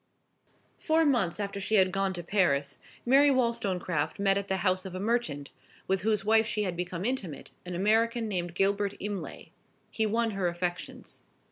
[0.79, 4.95] Four months after she had gone to Paris, Mary Wollstonecraft met at the house of
[4.95, 5.51] a merchant,
[5.87, 9.51] with whose wife she had become intimate, an American named Gilbert Imlay.
[9.91, 11.21] He won her affections.